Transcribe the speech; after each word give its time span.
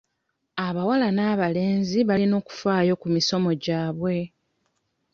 Abawala 0.65 1.07
n'abalenzi 1.13 1.97
balina 2.09 2.35
okufaayo 2.41 2.93
ku 3.01 3.07
misomo 3.15 3.49
gyabwe. 3.63 4.17